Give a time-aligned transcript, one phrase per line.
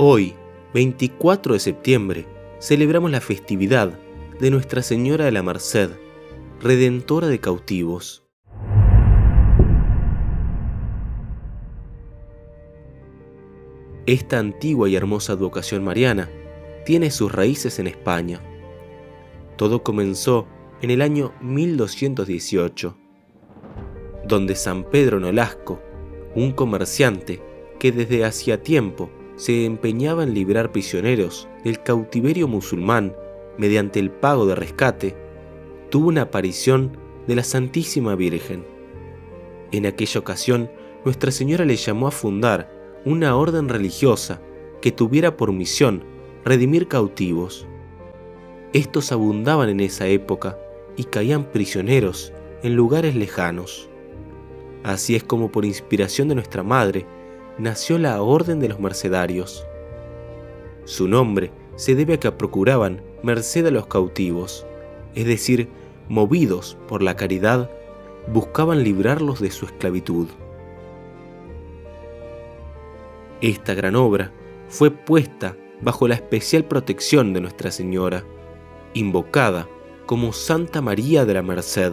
[0.00, 0.36] Hoy,
[0.74, 2.24] 24 de septiembre,
[2.60, 3.98] celebramos la festividad
[4.38, 5.90] de Nuestra Señora de la Merced,
[6.60, 8.22] Redentora de cautivos.
[14.06, 16.30] Esta antigua y hermosa advocación mariana
[16.86, 18.40] tiene sus raíces en España.
[19.56, 20.46] Todo comenzó
[20.80, 22.96] en el año 1218,
[24.28, 25.82] donde San Pedro Nolasco,
[26.36, 27.42] un comerciante
[27.80, 33.14] que desde hacía tiempo se empeñaba en librar prisioneros del cautiverio musulmán
[33.56, 35.16] mediante el pago de rescate,
[35.90, 36.98] tuvo una aparición
[37.28, 38.64] de la Santísima Virgen.
[39.70, 40.70] En aquella ocasión,
[41.04, 42.70] Nuestra Señora le llamó a fundar
[43.04, 44.42] una orden religiosa
[44.82, 46.02] que tuviera por misión
[46.44, 47.66] redimir cautivos.
[48.72, 50.58] Estos abundaban en esa época
[50.96, 52.32] y caían prisioneros
[52.64, 53.88] en lugares lejanos.
[54.82, 57.06] Así es como por inspiración de nuestra Madre
[57.58, 59.66] nació la Orden de los Mercedarios.
[60.84, 64.66] Su nombre se debe a que procuraban merced a los cautivos,
[65.14, 65.68] es decir,
[66.08, 67.70] movidos por la caridad,
[68.32, 70.28] buscaban librarlos de su esclavitud.
[73.40, 74.32] Esta gran obra
[74.68, 78.24] fue puesta bajo la especial protección de Nuestra Señora,
[78.94, 79.68] invocada
[80.06, 81.92] como Santa María de la Merced.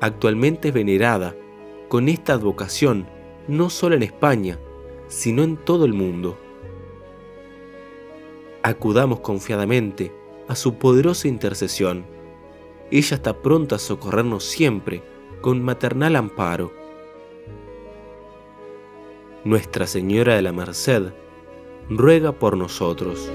[0.00, 1.34] Actualmente venerada
[1.88, 3.06] con esta advocación
[3.48, 4.58] no solo en España,
[5.08, 6.38] sino en todo el mundo.
[8.62, 10.12] Acudamos confiadamente
[10.48, 12.04] a su poderosa intercesión.
[12.90, 15.02] Ella está pronta a socorrernos siempre
[15.40, 16.82] con maternal amparo
[19.44, 21.12] Nuestra Señora de la Merced,
[21.90, 23.28] ruega por nosotros.